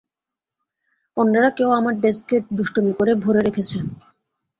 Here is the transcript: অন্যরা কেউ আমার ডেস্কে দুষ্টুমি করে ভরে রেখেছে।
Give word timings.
অন্যরা 1.17 1.49
কেউ 1.57 1.69
আমার 1.71 1.93
ডেস্কে 2.01 2.35
দুষ্টুমি 2.57 2.91
করে 2.99 3.11
ভরে 3.23 3.41
রেখেছে। 3.41 3.77